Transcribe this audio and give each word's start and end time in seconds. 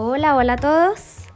Hola, 0.00 0.36
hola 0.36 0.52
a 0.52 0.56
todos. 0.56 1.26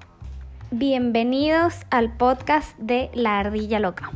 Bienvenidos 0.70 1.80
al 1.90 2.16
podcast 2.16 2.78
de 2.78 3.10
La 3.12 3.40
Ardilla 3.40 3.80
Loca. 3.80 4.12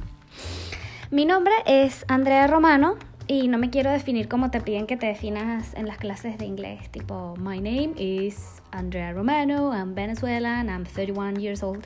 Mi 1.11 1.25
nombre 1.25 1.53
es 1.67 2.05
Andrea 2.07 2.47
Romano 2.47 2.95
y 3.27 3.49
no 3.49 3.59
me 3.59 3.71
quiero 3.71 3.91
definir 3.91 4.29
como 4.29 4.53
te 4.53 4.61
piden 4.61 4.87
que 4.87 4.97
te 4.97 5.07
definas 5.07 5.75
en 5.75 5.89
las 5.89 5.97
clases 5.97 6.39
de 6.39 6.45
inglés, 6.45 6.89
tipo 6.93 7.35
My 7.39 7.57
name 7.57 7.95
is 7.97 8.63
Andrea 8.71 9.13
Romano, 9.13 9.75
I'm 9.75 9.97
Venezuelan, 9.97 10.69
I'm 10.69 10.85
31 10.85 11.41
years 11.41 11.65
old. 11.65 11.85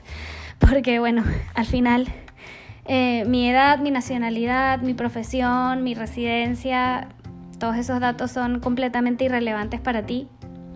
Porque 0.58 0.98
bueno, 0.98 1.24
al 1.54 1.64
final 1.64 2.08
eh, 2.84 3.24
mi 3.26 3.48
edad, 3.48 3.78
mi 3.78 3.90
nacionalidad, 3.90 4.82
mi 4.82 4.92
profesión, 4.92 5.82
mi 5.82 5.94
residencia, 5.94 7.08
todos 7.58 7.76
esos 7.76 8.00
datos 8.00 8.30
son 8.30 8.60
completamente 8.60 9.24
irrelevantes 9.24 9.80
para 9.80 10.04
ti 10.04 10.28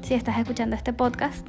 si 0.05 0.15
estás 0.15 0.39
escuchando 0.39 0.77
este 0.77 0.93
podcast, 0.93 1.47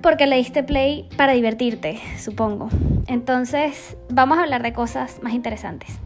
porque 0.00 0.26
le 0.26 0.36
diste 0.36 0.62
play 0.62 1.08
para 1.16 1.32
divertirte, 1.32 2.00
supongo. 2.18 2.68
Entonces, 3.06 3.96
vamos 4.08 4.38
a 4.38 4.42
hablar 4.42 4.62
de 4.62 4.72
cosas 4.72 5.22
más 5.22 5.34
interesantes. 5.34 5.98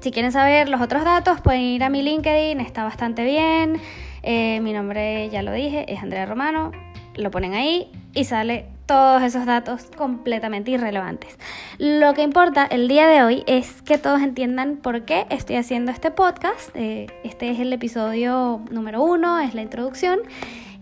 Si 0.00 0.10
quieren 0.10 0.32
saber 0.32 0.68
los 0.68 0.80
otros 0.80 1.04
datos, 1.04 1.40
pueden 1.40 1.62
ir 1.62 1.84
a 1.84 1.90
mi 1.90 2.02
LinkedIn, 2.02 2.60
está 2.60 2.84
bastante 2.84 3.24
bien. 3.24 3.80
Eh, 4.22 4.60
mi 4.60 4.72
nombre, 4.72 5.28
ya 5.30 5.42
lo 5.42 5.52
dije, 5.52 5.92
es 5.92 6.02
Andrea 6.02 6.26
Romano. 6.26 6.72
Lo 7.14 7.30
ponen 7.30 7.54
ahí 7.54 7.90
y 8.12 8.24
sale 8.24 8.66
todos 8.86 9.22
esos 9.22 9.46
datos 9.46 9.84
completamente 9.96 10.70
irrelevantes. 10.70 11.38
Lo 11.78 12.14
que 12.14 12.22
importa 12.22 12.64
el 12.66 12.88
día 12.88 13.06
de 13.06 13.22
hoy 13.22 13.44
es 13.46 13.82
que 13.82 13.98
todos 13.98 14.20
entiendan 14.20 14.76
por 14.76 15.04
qué 15.04 15.26
estoy 15.30 15.56
haciendo 15.56 15.90
este 15.90 16.10
podcast. 16.10 16.70
Eh, 16.74 17.06
este 17.24 17.50
es 17.50 17.60
el 17.60 17.72
episodio 17.72 18.60
número 18.70 19.02
uno, 19.02 19.38
es 19.38 19.54
la 19.54 19.62
introducción 19.62 20.20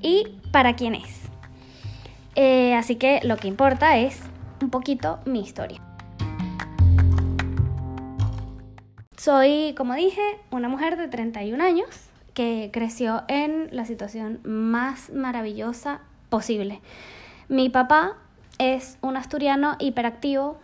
y 0.01 0.27
para 0.51 0.75
quién 0.75 0.94
es. 0.94 1.20
Eh, 2.34 2.75
así 2.75 2.97
que 2.97 3.20
lo 3.22 3.36
que 3.36 3.48
importa 3.48 3.98
es 3.98 4.20
un 4.61 4.70
poquito 4.70 5.20
mi 5.25 5.41
historia. 5.41 5.81
Soy, 9.16 9.75
como 9.77 9.94
dije, 9.94 10.22
una 10.50 10.69
mujer 10.69 10.97
de 10.97 11.06
31 11.06 11.62
años 11.62 11.87
que 12.34 12.70
creció 12.72 13.22
en 13.28 13.69
la 13.70 13.84
situación 13.84 14.41
más 14.42 15.11
maravillosa 15.12 16.00
posible. 16.28 16.81
Mi 17.48 17.68
papá 17.68 18.16
es 18.58 18.98
un 19.00 19.16
asturiano 19.16 19.76
hiperactivo, 19.78 20.58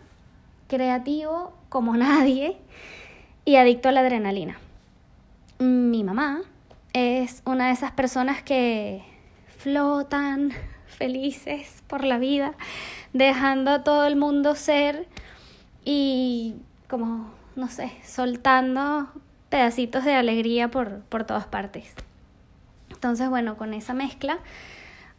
creativo 0.67 1.53
como 1.69 1.95
nadie 1.97 2.57
y 3.45 3.55
adicto 3.55 3.89
a 3.89 3.91
la 3.91 4.01
adrenalina. 4.01 4.57
Mi 5.59 6.03
mamá 6.03 6.41
es 6.93 7.41
una 7.45 7.67
de 7.67 7.73
esas 7.73 7.91
personas 7.91 8.41
que 8.41 9.03
flotan 9.57 10.51
felices 10.87 11.83
por 11.87 12.03
la 12.03 12.17
vida, 12.17 12.53
dejando 13.13 13.71
a 13.71 13.83
todo 13.83 14.05
el 14.05 14.15
mundo 14.15 14.55
ser 14.55 15.07
y 15.83 16.55
como, 16.87 17.31
no 17.55 17.67
sé, 17.67 17.91
soltando 18.03 19.09
pedacitos 19.49 20.05
de 20.05 20.15
alegría 20.15 20.69
por, 20.69 21.01
por 21.01 21.23
todas 21.25 21.45
partes. 21.47 21.93
Entonces, 22.89 23.29
bueno, 23.29 23.57
con 23.57 23.73
esa 23.73 23.93
mezcla, 23.93 24.39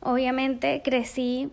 obviamente 0.00 0.82
crecí 0.82 1.50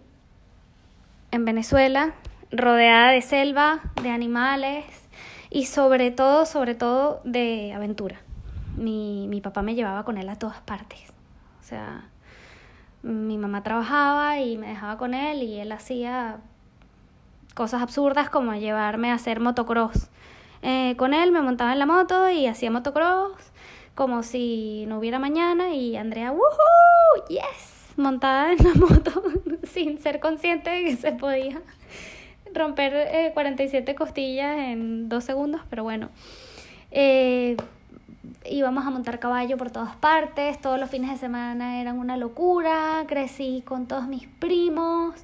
en 1.31 1.45
Venezuela, 1.45 2.14
rodeada 2.52 3.12
de 3.12 3.22
selva, 3.22 3.81
de 4.02 4.09
animales 4.09 4.86
y 5.50 5.66
sobre 5.66 6.12
todo, 6.12 6.45
sobre 6.45 6.75
todo 6.75 7.22
de 7.23 7.73
aventura. 7.73 8.22
Mi, 8.75 9.28
mi 9.28 9.42
papá 9.42 9.62
me 9.62 9.75
llevaba 9.75 10.03
con 10.03 10.18
él 10.18 10.30
a 10.30 10.38
todas 10.38 10.62
partes. 10.62 11.00
O 11.59 11.64
sea, 11.64 12.09
mi 13.02 13.38
mamá 13.38 13.64
trabajaba 13.64 14.40
y 14.40 14.58
me 14.58 14.70
dejaba 14.70 14.98
con 14.98 15.14
él 15.14 15.44
y 15.44 15.59
él 15.59 15.72
hacía 15.72 16.38
cosas 17.53 17.81
absurdas 17.81 18.29
como 18.29 18.53
llevarme 18.53 19.12
a 19.12 19.16
hacer 19.16 19.40
motocross. 19.40 20.09
Eh, 20.62 20.96
con 20.97 21.14
él 21.14 21.31
me 21.31 21.41
montaba 21.41 21.74
en 21.74 21.79
la 21.79 21.85
moto 21.85 22.29
y 22.29 22.47
hacía 22.47 22.72
motocross 22.72 23.34
como 23.96 24.22
si 24.22 24.85
no 24.88 25.00
hubiera 25.00 25.18
mañana 25.18 25.74
y 25.74 25.97
Andrea, 25.97 26.31
¡woohoo! 26.31 27.28
¡Yes! 27.29 27.77
Montada 27.97 28.53
en 28.53 28.63
la 28.63 28.74
moto 28.75 29.24
sin 29.63 30.00
ser 30.00 30.19
consciente 30.19 30.69
de 30.69 30.84
que 30.84 30.96
se 30.96 31.12
podía 31.12 31.62
romper 32.53 32.94
eh, 32.96 33.31
47 33.34 33.96
costillas 33.96 34.58
en 34.58 35.09
dos 35.09 35.24
segundos, 35.24 35.62
pero 35.69 35.84
bueno. 35.84 36.09
Eh, 36.91 37.58
íbamos 38.50 38.85
a 38.85 38.90
montar 38.90 39.19
caballo 39.19 39.58
por 39.58 39.72
todas 39.72 39.96
partes, 39.96 40.59
todos 40.62 40.80
los 40.80 40.90
fines 40.90 41.12
de 41.12 41.18
semana 41.18 41.81
eran 41.81 42.00
una 42.00 42.18
locura, 42.18 43.03
crecí 43.08 43.63
con 43.66 43.88
todos 43.88 44.08
mis 44.08 44.28
primos, 44.28 45.16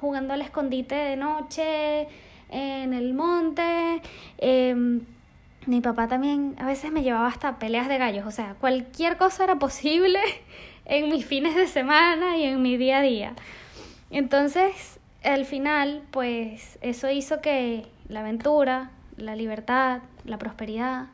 jugando 0.00 0.34
al 0.34 0.40
escondite 0.40 0.94
de 0.94 1.16
noche, 1.16 2.08
en 2.50 2.92
el 2.92 3.14
monte. 3.14 4.02
Eh, 4.38 5.00
mi 5.66 5.80
papá 5.80 6.08
también 6.08 6.56
a 6.58 6.66
veces 6.66 6.90
me 6.90 7.02
llevaba 7.02 7.28
hasta 7.28 7.58
peleas 7.58 7.88
de 7.88 7.98
gallos, 7.98 8.26
o 8.26 8.32
sea, 8.32 8.54
cualquier 8.60 9.16
cosa 9.16 9.44
era 9.44 9.56
posible 9.56 10.18
en 10.84 11.08
mis 11.08 11.24
fines 11.24 11.54
de 11.54 11.66
semana 11.66 12.36
y 12.36 12.44
en 12.44 12.60
mi 12.62 12.76
día 12.76 12.98
a 12.98 13.02
día. 13.02 13.34
Entonces, 14.10 15.00
al 15.24 15.44
final, 15.44 16.02
pues 16.10 16.78
eso 16.82 17.10
hizo 17.10 17.40
que 17.40 17.86
la 18.08 18.20
aventura, 18.20 18.90
la 19.16 19.36
libertad, 19.36 20.00
la 20.24 20.38
prosperidad 20.38 21.06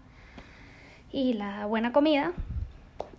y 1.12 1.34
la 1.34 1.66
buena 1.66 1.92
comida 1.92 2.32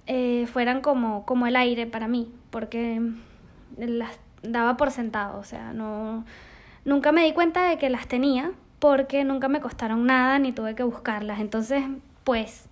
eh, 0.08 0.48
fueran 0.52 0.82
como, 0.82 1.26
como 1.26 1.48
el 1.48 1.56
aire 1.56 1.86
para 1.86 2.08
mí, 2.08 2.32
porque 2.50 3.02
las 3.78 4.20
daba 4.42 4.78
por 4.78 4.92
sentado, 4.92 5.40
o 5.40 5.44
sea, 5.44 5.74
no, 5.74 6.26
nunca 6.86 7.12
me 7.12 7.24
di 7.24 7.34
cuenta 7.34 7.70
de 7.70 7.78
que 7.78 7.90
las 7.90 8.08
tenía 8.08 8.52
porque 8.80 9.24
nunca 9.24 9.50
me 9.50 9.60
costaron 9.60 10.06
nada 10.06 10.40
ni 10.40 10.52
tuve 10.52 10.74
que 10.74 10.84
buscarlas. 10.84 11.40
Entonces, 11.40 11.84
pues, 12.24 12.68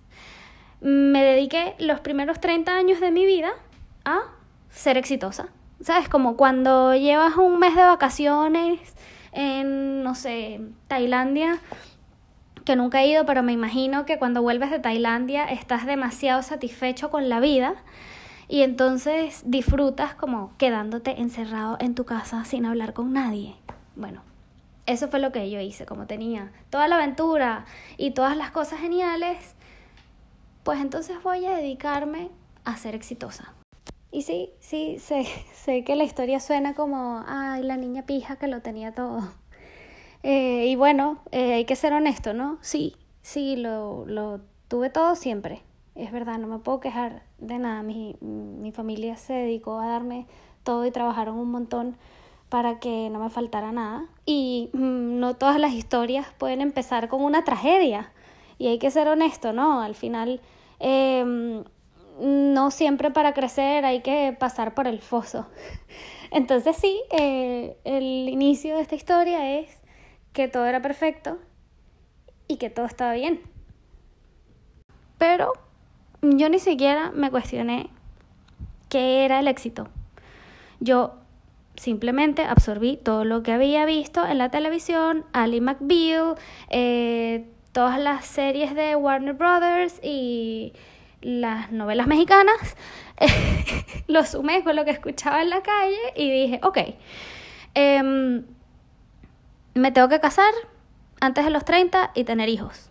me 0.80 1.22
dediqué 1.22 1.74
los 1.78 2.00
primeros 2.00 2.40
30 2.40 2.74
años 2.74 3.00
de 3.00 3.10
mi 3.10 3.26
vida 3.26 3.50
a 4.04 4.20
ser 4.70 4.96
exitosa. 4.96 5.48
¿Sabes? 5.80 6.08
Como 6.08 6.36
cuando 6.36 6.94
llevas 6.94 7.36
un 7.36 7.58
mes 7.58 7.76
de 7.76 7.82
vacaciones 7.82 8.80
en, 9.32 10.02
no 10.02 10.14
sé, 10.14 10.60
Tailandia, 10.88 11.60
que 12.64 12.76
nunca 12.76 13.02
he 13.02 13.06
ido, 13.06 13.24
pero 13.24 13.42
me 13.42 13.52
imagino 13.52 14.04
que 14.04 14.18
cuando 14.18 14.42
vuelves 14.42 14.70
de 14.70 14.78
Tailandia 14.78 15.44
estás 15.44 15.86
demasiado 15.86 16.42
satisfecho 16.42 17.10
con 17.10 17.28
la 17.28 17.40
vida 17.40 17.76
y 18.48 18.62
entonces 18.62 19.42
disfrutas 19.46 20.14
como 20.14 20.56
quedándote 20.58 21.20
encerrado 21.20 21.76
en 21.80 21.94
tu 21.94 22.04
casa 22.04 22.44
sin 22.44 22.66
hablar 22.66 22.92
con 22.92 23.12
nadie. 23.12 23.54
Bueno, 23.94 24.22
eso 24.86 25.08
fue 25.08 25.20
lo 25.20 25.32
que 25.32 25.50
yo 25.50 25.60
hice, 25.60 25.86
como 25.86 26.06
tenía 26.06 26.50
toda 26.70 26.88
la 26.88 26.96
aventura 26.96 27.66
y 27.96 28.10
todas 28.10 28.36
las 28.36 28.50
cosas 28.50 28.80
geniales, 28.80 29.54
pues 30.62 30.80
entonces 30.80 31.22
voy 31.22 31.46
a 31.46 31.52
dedicarme 31.52 32.30
a 32.64 32.76
ser 32.76 32.94
exitosa. 32.94 33.52
Y 34.10 34.22
sí, 34.22 34.50
sí, 34.60 34.98
sé, 34.98 35.26
sé 35.54 35.84
que 35.84 35.96
la 35.96 36.04
historia 36.04 36.40
suena 36.40 36.74
como, 36.74 37.22
ay, 37.26 37.62
la 37.62 37.76
niña 37.76 38.06
pija 38.06 38.36
que 38.36 38.48
lo 38.48 38.60
tenía 38.60 38.94
todo. 38.94 39.20
Eh, 40.22 40.66
y 40.66 40.76
bueno, 40.76 41.18
eh, 41.30 41.54
hay 41.54 41.64
que 41.64 41.76
ser 41.76 41.92
honesto, 41.92 42.34
¿no? 42.34 42.58
Sí, 42.60 42.96
sí, 43.22 43.56
lo, 43.56 44.04
lo 44.06 44.40
tuve 44.66 44.90
todo 44.90 45.14
siempre. 45.14 45.62
Es 45.94 46.10
verdad, 46.12 46.38
no 46.38 46.48
me 46.48 46.58
puedo 46.58 46.80
quejar 46.80 47.22
de 47.38 47.58
nada. 47.58 47.82
Mi, 47.82 48.16
mi 48.20 48.72
familia 48.72 49.16
se 49.16 49.32
dedicó 49.32 49.78
a 49.78 49.86
darme 49.86 50.26
todo 50.64 50.84
y 50.86 50.90
trabajaron 50.90 51.36
un 51.38 51.50
montón 51.50 51.96
para 52.48 52.80
que 52.80 53.10
no 53.10 53.20
me 53.20 53.30
faltara 53.30 53.72
nada. 53.72 54.06
Y 54.26 54.70
mm, 54.72 55.18
no 55.20 55.34
todas 55.34 55.60
las 55.60 55.72
historias 55.72 56.26
pueden 56.38 56.60
empezar 56.60 57.08
con 57.08 57.22
una 57.22 57.44
tragedia. 57.44 58.12
Y 58.58 58.68
hay 58.68 58.78
que 58.78 58.90
ser 58.90 59.06
honesto, 59.08 59.52
¿no? 59.52 59.82
Al 59.82 59.94
final, 59.94 60.40
eh, 60.80 61.62
no 62.20 62.70
siempre 62.70 63.10
para 63.10 63.32
crecer 63.34 63.84
hay 63.84 64.00
que 64.02 64.36
pasar 64.38 64.74
por 64.74 64.86
el 64.86 65.00
foso. 65.00 65.46
Entonces 66.30 66.76
sí, 66.76 67.00
eh, 67.10 67.76
el 67.84 68.28
inicio 68.28 68.76
de 68.76 68.82
esta 68.82 68.94
historia 68.94 69.58
es 69.58 69.82
que 70.32 70.48
todo 70.48 70.66
era 70.66 70.82
perfecto 70.82 71.38
y 72.46 72.56
que 72.56 72.70
todo 72.70 72.86
estaba 72.86 73.12
bien. 73.12 73.40
Pero 75.18 75.52
yo 76.22 76.48
ni 76.48 76.58
siquiera 76.58 77.10
me 77.12 77.30
cuestioné 77.30 77.90
qué 78.88 79.24
era 79.24 79.40
el 79.40 79.48
éxito. 79.48 79.88
Yo 80.80 81.14
simplemente 81.76 82.44
absorbí 82.44 82.96
todo 82.96 83.24
lo 83.24 83.42
que 83.42 83.52
había 83.52 83.84
visto 83.84 84.26
en 84.26 84.38
la 84.38 84.50
televisión, 84.50 85.24
Ali 85.32 85.60
McBeal, 85.60 86.34
eh, 86.70 87.46
todas 87.72 88.00
las 88.00 88.26
series 88.26 88.74
de 88.74 88.96
Warner 88.96 89.34
Brothers 89.34 90.00
y 90.02 90.72
las 91.20 91.72
novelas 91.72 92.06
mexicanas, 92.06 92.76
lo 94.06 94.24
sumé 94.24 94.62
con 94.64 94.76
lo 94.76 94.84
que 94.84 94.90
escuchaba 94.90 95.42
en 95.42 95.50
la 95.50 95.62
calle 95.62 95.98
y 96.16 96.30
dije, 96.30 96.60
ok, 96.62 96.78
em, 97.74 98.44
me 99.74 99.92
tengo 99.92 100.08
que 100.08 100.20
casar 100.20 100.52
antes 101.20 101.44
de 101.44 101.50
los 101.50 101.64
30 101.64 102.12
y 102.14 102.24
tener 102.24 102.48
hijos. 102.48 102.90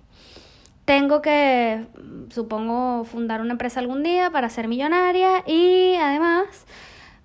Tengo 0.85 1.21
que, 1.21 1.85
supongo, 2.29 3.03
fundar 3.03 3.41
una 3.41 3.51
empresa 3.51 3.79
algún 3.79 4.03
día 4.03 4.31
para 4.31 4.49
ser 4.49 4.67
millonaria 4.67 5.43
y 5.45 5.95
además 5.95 6.65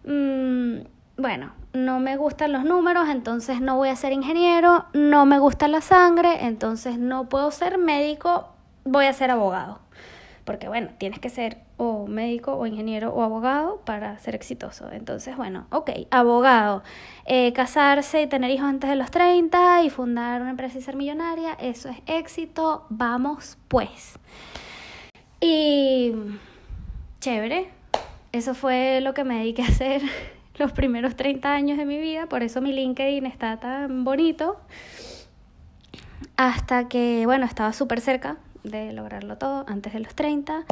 mm, 0.05 0.81
bueno, 1.17 1.53
no 1.73 2.01
me 2.01 2.17
gustan 2.17 2.53
los 2.53 2.65
números, 2.65 3.09
entonces 3.09 3.61
no 3.61 3.77
voy 3.77 3.91
a 3.91 3.97
ser 3.97 4.13
ingeniero, 4.13 4.87
no 4.93 5.27
me 5.27 5.39
gusta 5.39 5.69
la 5.69 5.81
sangre, 5.81 6.47
entonces 6.47 6.99
no 6.99 7.29
puedo 7.29 7.51
ser 7.51 7.79
médico, 7.79 8.49
voy 8.85 9.05
a 9.05 9.13
ser 9.13 9.31
abogado. 9.31 9.82
Porque 10.45 10.69
bueno, 10.69 10.91
tienes 10.99 11.21
que 11.21 11.29
ser 11.29 11.59
o 11.77 12.07
médico 12.07 12.55
o 12.55 12.67
ingeniero 12.67 13.13
o 13.13 13.23
abogado 13.23 13.81
para 13.85 14.19
ser 14.19 14.35
exitoso. 14.35 14.91
Entonces, 14.91 15.37
bueno, 15.37 15.67
ok, 15.71 15.91
abogado, 16.11 16.83
eh, 17.27 17.53
casarse 17.53 18.23
y 18.23 18.27
tener 18.27 18.51
hijos 18.51 18.67
antes 18.67 18.91
de 18.91 18.97
los 18.97 19.11
30 19.11 19.83
y 19.85 19.91
fundar 19.91 20.41
una 20.41 20.51
empresa 20.51 20.79
y 20.79 20.83
ser 20.83 20.97
millonaria, 20.97 21.55
eso 21.55 21.89
es 21.89 21.99
éxito, 22.07 22.87
vamos 22.89 23.57
pues. 23.69 24.19
Y 25.41 26.13
chévere, 27.21 27.69
eso 28.33 28.55
fue 28.55 29.01
lo 29.01 29.15
que 29.15 29.25
me 29.25 29.39
dediqué 29.39 29.63
a 29.63 29.67
hacer 29.67 30.03
los 30.59 30.73
primeros 30.73 31.15
30 31.15 31.53
años 31.53 31.79
de 31.79 31.85
mi 31.85 31.99
vida, 31.99 32.27
por 32.27 32.43
eso 32.43 32.61
mi 32.61 32.73
LinkedIn 32.73 33.27
está 33.27 33.59
tan 33.59 34.05
bonito. 34.05 34.57
Hasta 36.37 36.89
que, 36.89 37.27
bueno, 37.27 37.47
estaba 37.47 37.73
súper 37.73 38.01
cerca 38.01 38.39
de 38.65 38.93
lograrlo 38.93 39.39
todo, 39.39 39.65
antes 39.69 39.93
de 39.93 40.01
los 40.01 40.15
30, 40.15 40.65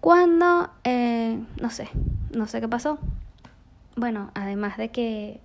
cuando, 0.00 0.70
eh, 0.84 1.38
no 1.60 1.70
sé, 1.70 1.88
no 2.34 2.46
sé 2.46 2.60
qué 2.60 2.68
pasó. 2.68 2.98
Bueno, 3.96 4.30
además 4.34 4.76
de 4.76 4.88
que 4.88 5.40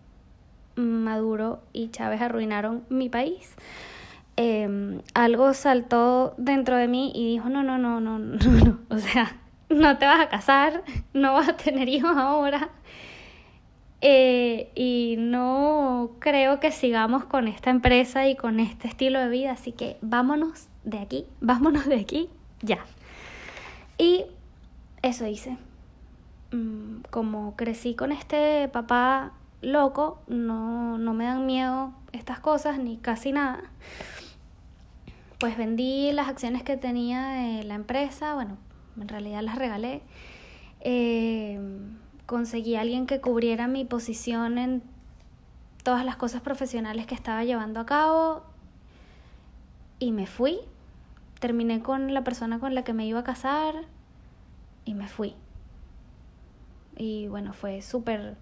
Maduro 0.75 1.61
y 1.73 1.89
Chávez 1.89 2.21
arruinaron 2.21 2.83
mi 2.89 3.09
país, 3.09 3.55
em, 4.35 5.01
algo 5.13 5.53
saltó 5.53 6.33
dentro 6.37 6.75
de 6.75 6.87
mí 6.87 7.11
y 7.13 7.33
dijo, 7.33 7.49
no, 7.49 7.63
no, 7.63 7.77
no, 7.77 7.99
no, 7.99 8.19
no, 8.19 8.37
no, 8.37 8.79
o 8.89 8.97
sea, 8.97 9.37
no 9.69 9.97
te 9.97 10.05
vas 10.05 10.21
a 10.21 10.29
casar, 10.29 10.83
no 11.13 11.33
vas 11.33 11.49
a 11.49 11.57
tener 11.57 11.89
hijos 11.89 12.15
ahora, 12.15 12.69
eh, 14.01 14.71
y 14.75 15.15
no 15.17 16.11
creo 16.19 16.59
que 16.59 16.71
sigamos 16.71 17.25
con 17.25 17.47
esta 17.47 17.71
empresa 17.71 18.27
y 18.27 18.35
con 18.35 18.59
este 18.59 18.87
estilo 18.87 19.19
de 19.19 19.29
vida, 19.29 19.51
así 19.51 19.71
que 19.71 19.97
vámonos 20.01 20.67
de 20.87 20.99
aquí, 20.99 21.25
vámonos 21.41 21.85
de 21.85 21.99
aquí 21.99 22.29
ya. 22.61 22.79
Y 23.97 24.25
eso 25.01 25.27
hice. 25.27 25.57
Mm, 26.51 27.01
como 27.11 27.55
crecí 27.55 27.93
con 27.93 28.11
este 28.11 28.69
papá 28.69 29.33
loco, 29.61 30.21
no, 30.27 30.97
no 30.97 31.13
me 31.13 31.25
dan 31.25 31.45
miedo 31.45 31.93
estas 32.13 32.39
cosas 32.39 32.79
ni 32.79 32.97
casi 32.97 33.33
nada. 33.33 33.63
Pues 35.39 35.57
vendí 35.57 36.11
las 36.13 36.29
acciones 36.29 36.63
que 36.63 36.77
tenía 36.77 37.27
de 37.27 37.63
la 37.63 37.75
empresa, 37.75 38.33
bueno, 38.33 38.57
en 38.99 39.07
realidad 39.07 39.41
las 39.41 39.55
regalé. 39.55 40.01
Eh, 40.79 41.59
conseguí 42.25 42.75
a 42.75 42.81
alguien 42.81 43.07
que 43.07 43.19
cubriera 43.19 43.67
mi 43.67 43.83
posición 43.83 44.57
en 44.57 44.83
todas 45.83 46.05
las 46.05 46.15
cosas 46.15 46.41
profesionales 46.41 47.05
que 47.05 47.15
estaba 47.15 47.43
llevando 47.43 47.79
a 47.81 47.85
cabo 47.85 48.43
y 49.99 50.11
me 50.11 50.27
fui. 50.27 50.59
Terminé 51.39 51.81
con 51.81 52.13
la 52.13 52.23
persona 52.23 52.59
con 52.59 52.75
la 52.75 52.83
que 52.83 52.93
me 52.93 53.05
iba 53.05 53.19
a 53.19 53.23
casar 53.23 53.75
y 54.85 54.93
me 54.93 55.07
fui. 55.07 55.35
Y 56.97 57.27
bueno, 57.27 57.53
fue 57.53 57.81
súper 57.81 58.35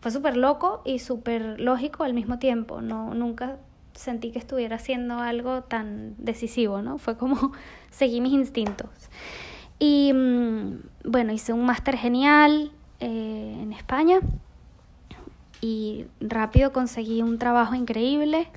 fue 0.00 0.12
súper 0.12 0.36
loco 0.36 0.80
y 0.84 1.00
súper 1.00 1.60
lógico 1.60 2.04
al 2.04 2.14
mismo 2.14 2.38
tiempo. 2.38 2.80
No 2.80 3.14
nunca 3.14 3.58
sentí 3.92 4.30
que 4.30 4.38
estuviera 4.38 4.76
haciendo 4.76 5.18
algo 5.18 5.62
tan 5.62 6.14
decisivo, 6.18 6.82
¿no? 6.82 6.98
Fue 6.98 7.16
como 7.16 7.52
seguí 7.90 8.20
mis 8.20 8.32
instintos. 8.32 8.88
Y 9.78 10.12
mm, 10.14 10.80
bueno, 11.04 11.32
hice 11.32 11.52
un 11.52 11.64
máster 11.64 11.96
genial, 11.96 12.72
eh, 13.00 13.58
en 13.60 13.72
España 13.72 14.18
y 15.60 16.06
rápido 16.20 16.72
conseguí 16.72 17.22
un 17.22 17.38
trabajo 17.38 17.74
increíble. 17.74 18.48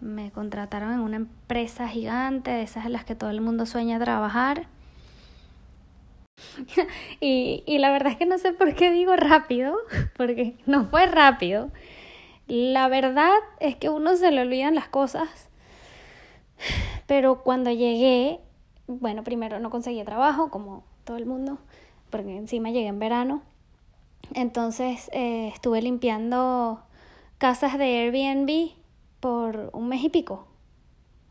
Me 0.00 0.30
contrataron 0.30 0.92
en 0.92 1.00
una 1.00 1.16
empresa 1.16 1.88
gigante, 1.88 2.50
de 2.50 2.62
esas 2.62 2.86
en 2.86 2.92
las 2.92 3.04
que 3.04 3.14
todo 3.14 3.30
el 3.30 3.40
mundo 3.40 3.66
sueña 3.66 3.98
trabajar. 3.98 4.66
y, 7.20 7.62
y 7.66 7.78
la 7.78 7.90
verdad 7.90 8.12
es 8.12 8.18
que 8.18 8.26
no 8.26 8.38
sé 8.38 8.52
por 8.52 8.74
qué 8.74 8.90
digo 8.90 9.16
rápido, 9.16 9.76
porque 10.16 10.56
no 10.66 10.86
fue 10.86 11.06
rápido. 11.06 11.70
La 12.46 12.88
verdad 12.88 13.32
es 13.60 13.76
que 13.76 13.88
uno 13.88 14.16
se 14.16 14.30
le 14.30 14.42
olvidan 14.42 14.74
las 14.74 14.88
cosas, 14.88 15.48
pero 17.06 17.42
cuando 17.42 17.70
llegué, 17.70 18.40
bueno, 18.86 19.24
primero 19.24 19.58
no 19.60 19.70
conseguí 19.70 20.02
trabajo, 20.04 20.50
como 20.50 20.84
todo 21.04 21.16
el 21.16 21.26
mundo 21.26 21.58
porque 22.14 22.36
encima 22.36 22.70
llegué 22.70 22.86
en 22.86 23.00
verano. 23.00 23.42
Entonces 24.34 25.10
eh, 25.12 25.50
estuve 25.52 25.82
limpiando 25.82 26.80
casas 27.38 27.76
de 27.76 27.86
Airbnb 27.86 28.70
por 29.24 29.70
un 29.72 29.88
mes 29.88 30.04
y 30.04 30.10
pico. 30.10 30.46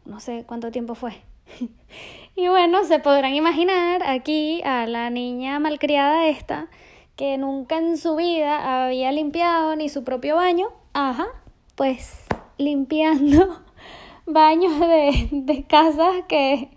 No 0.04 0.20
sé 0.20 0.46
cuánto 0.48 0.72
tiempo 0.72 0.96
fue. 0.96 1.14
y 2.36 2.48
bueno, 2.48 2.84
se 2.86 2.98
podrán 2.98 3.36
imaginar 3.36 4.02
aquí 4.02 4.64
a 4.64 4.88
la 4.88 5.12
niña 5.12 5.60
malcriada 5.60 6.26
esta 6.26 6.70
que 7.16 7.38
nunca 7.38 7.78
en 7.78 8.00
su 8.00 8.16
vida 8.16 8.86
había 8.86 9.12
limpiado 9.12 9.76
ni 9.76 9.90
su 9.90 10.04
propio 10.04 10.38
baño. 10.38 10.70
Ajá, 10.94 11.28
pues 11.76 12.26
limpiando 12.58 13.62
baños 14.26 14.80
de, 14.80 15.28
de 15.32 15.64
casas 15.66 16.24
que, 16.28 16.72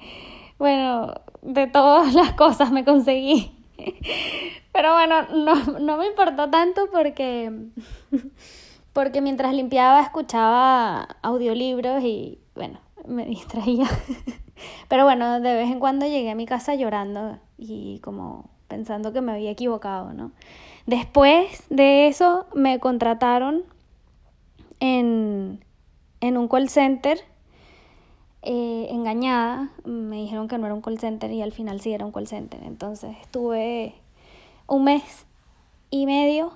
bueno, 0.58 1.14
de 1.40 1.66
todas 1.66 2.12
las 2.12 2.34
cosas 2.34 2.72
me 2.72 2.84
conseguí. 2.84 3.52
Pero 4.74 4.92
bueno, 4.92 5.22
no, 5.34 5.54
no 5.80 5.96
me 5.96 6.08
importó 6.08 6.50
tanto 6.50 6.90
porque, 6.92 7.50
porque 8.96 9.20
mientras 9.20 9.52
limpiaba 9.52 10.00
escuchaba 10.00 11.19
audiolibros 11.20 12.02
y 12.02 12.38
bueno, 12.54 12.78
me 13.06 13.26
distraía. 13.37 13.87
Pero 14.88 15.04
bueno, 15.04 15.38
de 15.38 15.54
vez 15.54 15.70
en 15.70 15.81
cuando 15.81 16.06
llegué 16.06 16.31
a 16.31 16.34
mi 16.34 16.46
casa 16.46 16.75
llorando 16.75 17.38
y 17.58 17.98
como 17.98 18.48
pensando 18.69 19.12
que 19.12 19.20
me 19.20 19.32
había 19.32 19.50
equivocado, 19.50 20.14
¿no? 20.14 20.32
Después 20.87 21.64
de 21.69 22.06
eso 22.06 22.46
me 22.54 22.81
contrataron 22.81 23.64
en, 24.81 25.62
en 26.22 26.38
un 26.38 26.48
call 26.48 26.70
center 26.70 27.19
eh, 28.40 28.87
engañada, 28.90 29.72
me 29.84 30.16
dijeron 30.16 30.48
que 30.48 30.56
no 30.56 30.64
era 30.64 30.75
un 30.75 30.81
call 30.81 30.98
center 30.98 31.31
y 31.32 31.43
al 31.43 31.52
final 31.52 31.82
sí 31.82 31.93
era 31.93 32.06
un 32.06 32.12
call 32.12 32.28
center. 32.28 32.62
Entonces 32.62 33.14
estuve 33.20 33.94
un 34.66 34.84
mes 34.84 35.26
y 35.91 36.06
medio 36.06 36.53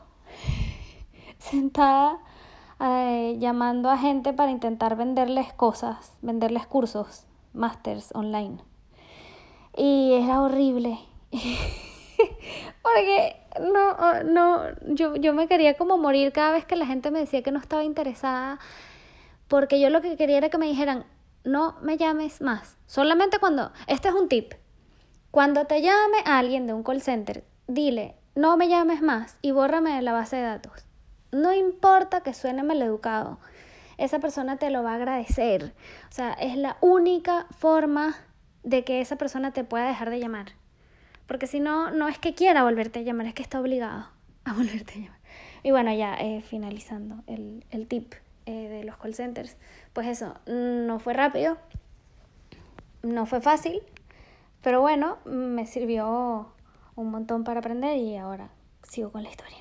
sentada 1.38 2.18
eh, 2.80 3.37
llamando 3.38 3.90
a 3.90 3.99
gente 3.99 4.32
para 4.32 4.50
intentar 4.50 4.96
venderles 4.96 5.52
cosas, 5.52 6.16
venderles 6.22 6.66
cursos, 6.66 7.26
masters 7.52 8.10
online. 8.14 8.58
Y 9.76 10.14
era 10.14 10.40
horrible. 10.40 10.99
Porque 12.82 13.37
no, 13.60 14.22
no, 14.25 14.62
yo, 14.88 15.16
yo 15.16 15.34
me 15.34 15.46
quería 15.46 15.75
como 15.75 15.99
morir 15.99 16.32
cada 16.32 16.52
vez 16.52 16.64
que 16.64 16.76
la 16.76 16.87
gente 16.87 17.10
me 17.10 17.20
decía 17.20 17.42
que 17.42 17.52
no 17.52 17.58
estaba 17.58 17.84
interesada. 17.84 18.58
Porque 19.49 19.80
yo 19.80 19.90
lo 19.90 20.00
que 20.00 20.16
quería 20.16 20.38
era 20.38 20.49
que 20.49 20.58
me 20.58 20.66
dijeran, 20.66 21.04
no 21.44 21.76
me 21.82 21.96
llames 21.96 22.40
más. 22.40 22.76
Solamente 22.87 23.38
cuando, 23.38 23.72
este 23.87 24.08
es 24.08 24.14
un 24.14 24.28
tip, 24.28 24.54
cuando 25.30 25.66
te 25.66 25.82
llame 25.82 26.18
alguien 26.25 26.66
de 26.66 26.72
un 26.72 26.82
call 26.82 27.02
center, 27.02 27.44
dile, 27.66 28.16
no 28.34 28.56
me 28.56 28.68
llames 28.68 29.02
más 29.02 29.38
y 29.42 29.50
bórrame 29.50 29.94
de 29.94 30.02
la 30.02 30.12
base 30.12 30.37
de 30.37 30.42
datos. 30.42 30.89
No 31.32 31.52
importa 31.52 32.22
que 32.22 32.34
suene 32.34 32.62
maleducado, 32.62 33.38
esa 33.99 34.18
persona 34.18 34.56
te 34.56 34.70
lo 34.70 34.82
va 34.82 34.92
a 34.92 34.96
agradecer. 34.96 35.72
O 36.08 36.12
sea, 36.12 36.32
es 36.32 36.56
la 36.56 36.76
única 36.80 37.46
forma 37.50 38.16
de 38.62 38.84
que 38.84 39.00
esa 39.00 39.16
persona 39.16 39.52
te 39.52 39.64
pueda 39.64 39.87
dejar 39.87 40.10
de 40.10 40.20
llamar. 40.20 40.52
Porque 41.26 41.46
si 41.46 41.60
no, 41.60 41.90
no 41.90 42.08
es 42.08 42.18
que 42.18 42.34
quiera 42.34 42.64
volverte 42.64 43.00
a 43.00 43.02
llamar, 43.02 43.26
es 43.26 43.34
que 43.34 43.42
está 43.42 43.60
obligado 43.60 44.08
a 44.44 44.52
volverte 44.54 44.94
a 44.94 44.96
llamar. 44.96 45.20
Y 45.62 45.70
bueno, 45.70 45.92
ya 45.92 46.14
eh, 46.14 46.42
finalizando 46.42 47.22
el, 47.26 47.64
el 47.70 47.87
tip 47.87 48.14
eh, 48.46 48.68
de 48.68 48.84
los 48.84 48.96
call 48.96 49.14
centers. 49.14 49.56
Pues 49.92 50.08
eso, 50.08 50.34
no 50.46 50.99
fue 50.99 51.12
rápido, 51.12 51.58
no 53.02 53.26
fue 53.26 53.40
fácil, 53.40 53.82
pero 54.62 54.80
bueno, 54.80 55.18
me 55.25 55.66
sirvió 55.66 56.52
un 56.96 57.10
montón 57.10 57.44
para 57.44 57.60
aprender 57.60 57.99
y 57.99 58.16
ahora 58.16 58.50
sigo 58.82 59.12
con 59.12 59.22
la 59.22 59.30
historia. 59.30 59.58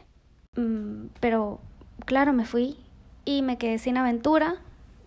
Mm, 0.60 1.08
pero 1.20 1.60
claro, 2.06 2.34
me 2.34 2.46
fui 2.46 2.77
y 3.25 3.41
me 3.41 3.58
quedé 3.58 3.77
sin 3.77 3.98
aventura, 3.98 4.56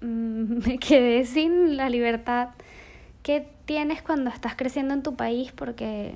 mm, 0.01 0.59
me 0.67 0.79
quedé 0.79 1.25
sin 1.25 1.77
la 1.77 1.89
libertad 1.91 2.51
que 3.23 3.49
tienes 3.67 4.03
cuando 4.03 4.31
estás 4.31 4.57
creciendo 4.57 4.95
en 4.95 5.03
tu 5.03 5.15
país 5.15 5.53
porque, 5.53 6.15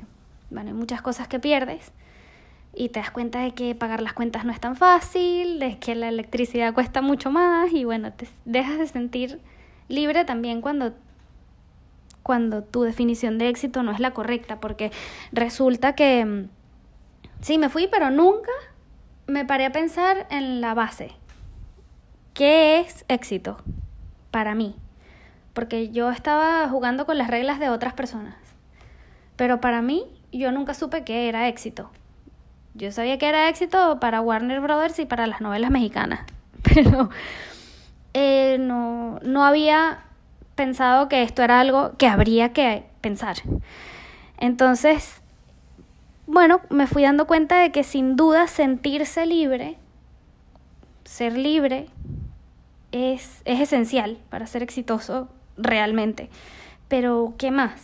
bueno, 0.50 0.70
hay 0.70 0.74
muchas 0.74 1.02
cosas 1.02 1.28
que 1.28 1.38
pierdes 1.38 1.92
y 2.74 2.90
te 2.90 3.00
das 3.00 3.10
cuenta 3.10 3.40
de 3.40 3.52
que 3.52 3.74
pagar 3.74 4.02
las 4.02 4.12
cuentas 4.12 4.44
no 4.44 4.52
es 4.52 4.60
tan 4.60 4.76
fácil, 4.76 5.58
de 5.60 5.78
que 5.78 5.94
la 5.94 6.08
electricidad 6.08 6.74
cuesta 6.74 7.00
mucho 7.02 7.30
más 7.30 7.72
y 7.72 7.84
bueno, 7.84 8.12
te 8.12 8.28
dejas 8.44 8.78
de 8.78 8.86
sentir 8.86 9.40
libre 9.88 10.24
también 10.24 10.60
cuando 10.60 10.92
cuando 12.22 12.64
tu 12.64 12.82
definición 12.82 13.38
de 13.38 13.48
éxito 13.48 13.84
no 13.84 13.92
es 13.92 14.00
la 14.00 14.12
correcta, 14.12 14.58
porque 14.60 14.90
resulta 15.32 15.94
que 15.94 16.24
mm, 16.24 16.48
sí, 17.40 17.58
me 17.58 17.68
fui, 17.68 17.88
pero 17.88 18.10
nunca 18.10 18.50
me 19.26 19.44
paré 19.44 19.66
a 19.66 19.72
pensar 19.72 20.26
en 20.30 20.60
la 20.60 20.74
base. 20.74 21.12
¿Qué 22.34 22.80
es 22.80 23.04
éxito 23.08 23.58
para 24.30 24.54
mí? 24.54 24.76
Porque 25.52 25.90
yo 25.90 26.10
estaba 26.10 26.68
jugando 26.68 27.06
con 27.06 27.18
las 27.18 27.28
reglas 27.28 27.58
de 27.58 27.70
otras 27.70 27.94
personas. 27.94 28.36
Pero 29.36 29.60
para 29.60 29.82
mí, 29.82 30.04
yo 30.32 30.52
nunca 30.52 30.74
supe 30.74 31.04
qué 31.04 31.28
era 31.28 31.48
éxito. 31.48 31.90
Yo 32.74 32.92
sabía 32.92 33.18
que 33.18 33.28
era 33.28 33.48
éxito 33.48 33.98
para 34.00 34.20
Warner 34.20 34.60
Brothers 34.60 34.98
y 34.98 35.06
para 35.06 35.26
las 35.26 35.40
novelas 35.40 35.70
mexicanas. 35.70 36.20
Pero 36.62 37.10
eh, 38.12 38.58
no, 38.60 39.18
no 39.22 39.44
había 39.44 40.00
pensado 40.54 41.08
que 41.08 41.22
esto 41.22 41.42
era 41.42 41.60
algo 41.60 41.96
que 41.96 42.06
habría 42.06 42.52
que 42.52 42.84
pensar. 43.00 43.36
Entonces, 44.38 45.22
bueno, 46.26 46.60
me 46.70 46.86
fui 46.86 47.02
dando 47.02 47.26
cuenta 47.26 47.60
de 47.60 47.72
que 47.72 47.84
sin 47.84 48.16
duda 48.16 48.46
sentirse 48.48 49.26
libre, 49.26 49.76
ser 51.04 51.36
libre, 51.36 51.88
es, 52.92 53.42
es 53.44 53.60
esencial 53.60 54.18
para 54.30 54.46
ser 54.46 54.62
exitoso 54.62 55.28
realmente. 55.56 56.28
Pero, 56.88 57.34
¿qué 57.38 57.50
más? 57.50 57.80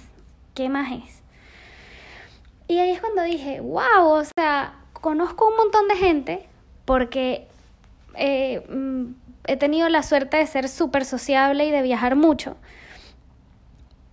¿Qué 0.55 0.69
más 0.69 0.93
es? 0.93 1.23
Y 2.69 2.79
ahí 2.79 2.91
es 2.91 3.01
cuando 3.01 3.23
dije, 3.23 3.61
wow, 3.61 4.07
o 4.07 4.25
sea, 4.25 4.75
conozco 4.93 5.49
un 5.49 5.57
montón 5.57 5.89
de 5.89 5.97
gente 5.97 6.49
porque 6.85 7.47
eh, 8.15 8.65
mm, 8.69 9.15
he 9.47 9.57
tenido 9.57 9.89
la 9.89 10.03
suerte 10.03 10.37
de 10.37 10.47
ser 10.47 10.69
súper 10.69 11.05
sociable 11.05 11.67
y 11.67 11.71
de 11.71 11.83
viajar 11.83 12.17
mucho. 12.17 12.57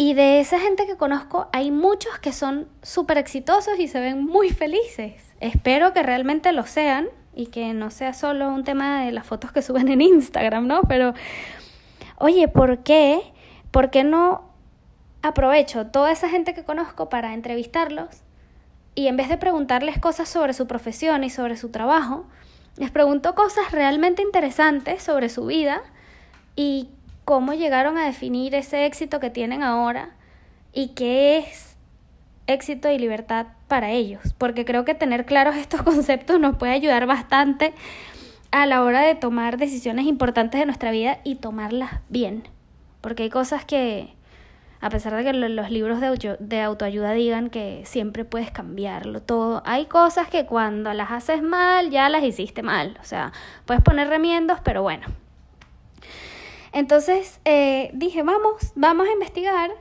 Y 0.02 0.14
de 0.14 0.40
esa 0.40 0.62
gente 0.62 0.88
que 0.88 0.96
conozco 0.96 1.50
hay 1.52 1.72
muchos 1.72 2.20
que 2.20 2.32
son 2.32 2.70
súper 2.82 3.18
exitosos 3.18 3.78
y 3.80 3.90
se 3.90 4.00
ven 4.00 4.26
muy 4.26 4.50
felices. 4.50 5.36
Espero 5.42 5.92
que 5.92 6.04
realmente 6.04 6.54
lo 6.54 6.66
sean 6.66 7.10
y 7.36 7.48
que 7.48 7.74
no 7.74 7.92
sea 7.92 8.14
solo 8.14 8.48
un 8.48 8.64
tema 8.64 9.04
de 9.04 9.12
las 9.12 9.26
fotos 9.26 9.52
que 9.52 9.62
suben 9.62 9.90
en 9.90 10.00
Instagram, 10.00 10.68
¿no? 10.68 10.84
Pero, 10.88 11.14
oye, 12.18 12.48
¿por 12.48 12.82
qué? 12.82 13.34
¿Por 13.72 13.90
qué 13.90 14.06
no 14.06 14.50
aprovecho 15.22 15.88
toda 15.88 16.14
esa 16.14 16.30
gente 16.30 16.54
que 16.54 16.64
conozco 16.64 17.10
para 17.10 17.34
entrevistarlos? 17.34 18.24
Y 18.96 19.08
en 19.08 19.18
vez 19.18 19.28
de 19.28 19.38
preguntarles 19.38 20.00
cosas 20.00 20.30
sobre 20.30 20.54
su 20.54 20.66
profesión 20.66 21.26
y 21.26 21.30
sobre 21.30 21.58
su 21.58 21.72
trabajo, 21.72 22.26
les 22.78 22.90
pregunto 22.90 23.36
cosas 23.36 23.74
realmente 23.74 24.22
interesantes 24.22 25.04
sobre 25.04 25.28
su 25.28 25.46
vida 25.46 25.82
y 26.56 26.88
cómo 27.30 27.54
llegaron 27.54 27.96
a 28.00 28.06
definir 28.08 28.56
ese 28.56 28.88
éxito 28.88 29.20
que 29.20 29.30
tienen 29.30 29.62
ahora 29.62 30.16
y 30.74 30.96
qué 30.96 31.38
es 31.38 31.78
éxito 32.48 32.90
y 32.90 32.98
libertad 32.98 33.46
para 33.68 33.92
ellos, 33.92 34.34
porque 34.40 34.66
creo 34.66 34.84
que 34.84 34.96
tener 34.96 35.28
claros 35.28 35.56
estos 35.56 35.84
conceptos 35.84 36.40
nos 36.40 36.56
puede 36.56 36.74
ayudar 36.74 37.06
bastante 37.06 37.76
a 38.50 38.66
la 38.66 38.82
hora 38.82 39.02
de 39.02 39.14
tomar 39.14 39.58
decisiones 39.60 40.08
importantes 40.08 40.60
de 40.60 40.66
nuestra 40.66 40.90
vida 40.90 41.20
y 41.24 41.36
tomarlas 41.36 42.00
bien, 42.10 42.48
porque 43.00 43.22
hay 43.22 43.30
cosas 43.30 43.64
que, 43.64 44.16
a 44.82 44.90
pesar 44.90 45.16
de 45.16 45.24
que 45.24 45.34
los 45.34 45.70
libros 45.70 46.02
de, 46.02 46.62
autoayuda 46.64 47.12
digan 47.12 47.52
que 47.52 47.84
siempre 47.86 48.26
puedes 48.26 48.50
cambiarlo 48.50 49.22
todo, 49.22 49.62
hay 49.68 49.86
cosas 49.86 50.30
que 50.30 50.48
cuando 50.48 50.96
las 50.96 51.12
haces 51.12 51.44
mal 51.44 51.92
ya 51.92 52.10
las 52.10 52.24
hiciste 52.24 52.64
mal, 52.64 52.98
o 53.00 53.06
sea, 53.06 53.34
puedes 53.68 53.84
poner 53.84 54.08
remiendos, 54.08 54.60
pero 54.64 54.82
bueno, 54.82 55.06
entonces 56.72 57.40
eh, 57.46 57.92
dije, 57.94 58.24
vamos, 58.24 58.72
vamos 58.76 59.08
a 59.08 59.12
investigar 59.12 59.72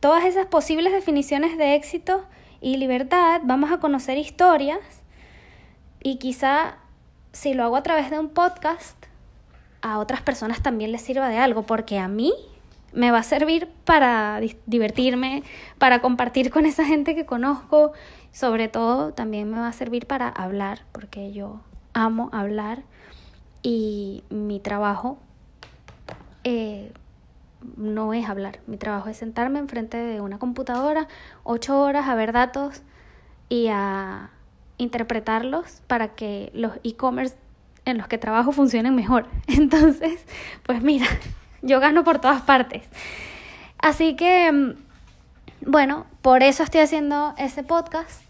todas 0.00 0.24
esas 0.24 0.46
posibles 0.46 0.92
definiciones 0.92 1.56
de 1.58 1.74
éxito 1.74 2.24
y 2.60 2.76
libertad, 2.76 3.40
vamos 3.44 3.70
a 3.72 3.78
conocer 3.78 4.18
historias 4.18 4.80
y 6.02 6.16
quizá 6.16 6.76
si 7.32 7.54
lo 7.54 7.64
hago 7.64 7.76
a 7.76 7.82
través 7.82 8.10
de 8.10 8.18
un 8.18 8.28
podcast, 8.28 8.96
a 9.82 9.98
otras 9.98 10.22
personas 10.22 10.62
también 10.62 10.90
les 10.90 11.02
sirva 11.02 11.28
de 11.28 11.38
algo, 11.38 11.62
porque 11.62 11.98
a 11.98 12.08
mí 12.08 12.32
me 12.92 13.10
va 13.10 13.18
a 13.18 13.22
servir 13.22 13.68
para 13.84 14.40
divertirme, 14.66 15.42
para 15.78 16.00
compartir 16.00 16.50
con 16.50 16.64
esa 16.64 16.84
gente 16.84 17.14
que 17.14 17.26
conozco, 17.26 17.92
sobre 18.32 18.68
todo 18.68 19.12
también 19.12 19.50
me 19.50 19.58
va 19.58 19.68
a 19.68 19.72
servir 19.72 20.06
para 20.06 20.28
hablar, 20.28 20.80
porque 20.92 21.32
yo 21.32 21.60
amo 21.92 22.30
hablar 22.32 22.84
y 23.62 24.24
mi 24.30 24.60
trabajo 24.60 25.18
eh, 26.48 26.92
no 27.76 28.14
es 28.14 28.28
hablar. 28.28 28.60
Mi 28.68 28.76
trabajo 28.76 29.08
es 29.08 29.16
sentarme 29.16 29.58
enfrente 29.58 29.96
de 29.96 30.20
una 30.20 30.38
computadora 30.38 31.08
ocho 31.42 31.80
horas 31.80 32.06
a 32.06 32.14
ver 32.14 32.30
datos 32.30 32.82
y 33.48 33.66
a 33.66 34.30
interpretarlos 34.78 35.82
para 35.88 36.14
que 36.14 36.52
los 36.54 36.74
e-commerce 36.84 37.34
en 37.84 37.98
los 37.98 38.06
que 38.06 38.16
trabajo 38.16 38.52
funcionen 38.52 38.94
mejor. 38.94 39.26
Entonces, 39.48 40.24
pues 40.62 40.82
mira, 40.82 41.06
yo 41.62 41.80
gano 41.80 42.04
por 42.04 42.20
todas 42.20 42.42
partes. 42.42 42.84
Así 43.78 44.14
que, 44.14 44.52
mm, 44.52 44.74
bueno, 45.62 46.06
por 46.22 46.44
eso 46.44 46.62
estoy 46.62 46.82
haciendo 46.82 47.34
ese 47.38 47.64
podcast. 47.64 48.22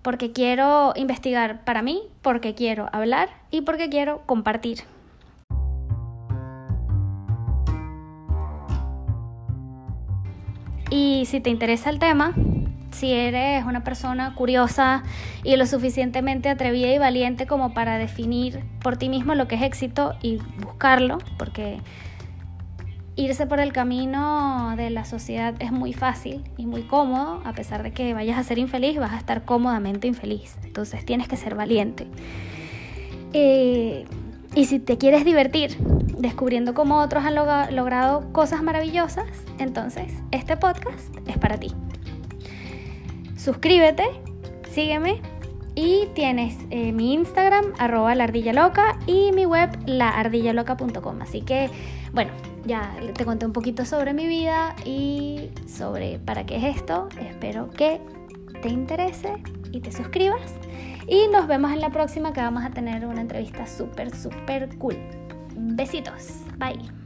Porque 0.00 0.32
quiero 0.32 0.94
investigar 0.96 1.66
para 1.66 1.82
mí, 1.82 2.00
porque 2.22 2.54
quiero 2.54 2.88
hablar 2.92 3.28
y 3.50 3.60
porque 3.60 3.90
quiero 3.90 4.22
compartir. 4.24 4.84
Y 10.90 11.24
si 11.26 11.40
te 11.40 11.50
interesa 11.50 11.90
el 11.90 11.98
tema, 11.98 12.34
si 12.90 13.12
eres 13.12 13.64
una 13.64 13.84
persona 13.84 14.34
curiosa 14.34 15.02
y 15.44 15.56
lo 15.56 15.66
suficientemente 15.66 16.48
atrevida 16.48 16.92
y 16.92 16.98
valiente 16.98 17.46
como 17.46 17.72
para 17.72 17.98
definir 17.98 18.60
por 18.82 18.96
ti 18.96 19.08
mismo 19.08 19.34
lo 19.34 19.46
que 19.48 19.54
es 19.54 19.62
éxito 19.62 20.14
y 20.20 20.38
buscarlo, 20.60 21.18
porque 21.38 21.78
irse 23.16 23.46
por 23.46 23.60
el 23.60 23.72
camino 23.72 24.74
de 24.76 24.90
la 24.90 25.04
sociedad 25.04 25.54
es 25.60 25.72
muy 25.72 25.92
fácil 25.92 26.42
y 26.56 26.66
muy 26.66 26.82
cómodo, 26.82 27.40
a 27.44 27.52
pesar 27.52 27.82
de 27.82 27.92
que 27.92 28.14
vayas 28.14 28.38
a 28.38 28.42
ser 28.42 28.58
infeliz, 28.58 28.98
vas 28.98 29.12
a 29.12 29.18
estar 29.18 29.44
cómodamente 29.44 30.08
infeliz. 30.08 30.56
Entonces 30.64 31.04
tienes 31.04 31.28
que 31.28 31.36
ser 31.36 31.54
valiente. 31.54 32.06
Eh, 33.32 34.06
y 34.54 34.64
si 34.64 34.80
te 34.80 34.98
quieres 34.98 35.24
divertir 35.24 35.76
descubriendo 36.18 36.74
cómo 36.74 37.00
otros 37.00 37.24
han 37.24 37.34
logrado 37.34 38.32
cosas 38.32 38.62
maravillosas, 38.62 39.26
entonces 39.58 40.12
este 40.30 40.56
podcast 40.56 41.16
es 41.26 41.38
para 41.38 41.58
ti. 41.58 41.72
Suscríbete, 43.36 44.04
sígueme 44.70 45.22
y 45.74 46.08
tienes 46.14 46.56
eh, 46.70 46.92
mi 46.92 47.14
Instagram, 47.14 47.72
arroba 47.78 48.14
la 48.14 48.24
ardilla 48.24 48.52
loca, 48.52 48.98
y 49.06 49.32
mi 49.32 49.46
web, 49.46 49.70
laardillaloca.com. 49.86 51.22
Así 51.22 51.42
que, 51.42 51.70
bueno, 52.12 52.32
ya 52.66 52.94
te 53.14 53.24
conté 53.24 53.46
un 53.46 53.52
poquito 53.52 53.84
sobre 53.84 54.12
mi 54.12 54.26
vida 54.26 54.74
y 54.84 55.50
sobre 55.66 56.18
para 56.18 56.44
qué 56.44 56.56
es 56.56 56.76
esto. 56.76 57.08
Espero 57.20 57.70
que 57.70 58.00
te 58.60 58.68
interese 58.68 59.42
y 59.72 59.80
te 59.80 59.92
suscribas. 59.92 60.52
Y 61.06 61.28
nos 61.32 61.46
vemos 61.46 61.72
en 61.72 61.80
la 61.80 61.90
próxima 61.90 62.32
que 62.32 62.40
vamos 62.40 62.64
a 62.64 62.70
tener 62.70 63.06
una 63.06 63.20
entrevista 63.20 63.66
súper, 63.66 64.14
súper 64.14 64.76
cool. 64.78 64.96
Besitos. 65.60 66.44
Bye. 66.58 66.99